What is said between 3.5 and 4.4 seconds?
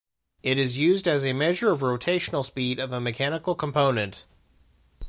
component.